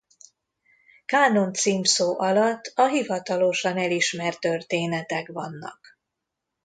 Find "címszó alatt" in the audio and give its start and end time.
1.53-2.71